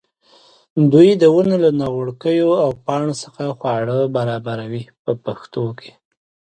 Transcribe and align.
دوی 0.91 1.09
د 1.21 1.23
ونو 1.35 1.55
له 1.63 1.69
نغوړګیو 1.81 2.51
او 2.63 2.69
پاڼو 2.85 3.13
څخه 3.23 3.43
خواړه 3.59 3.97
برابروي 4.15 4.83
په 5.03 5.11
پښتو 5.23 5.63
کې. 5.79 5.91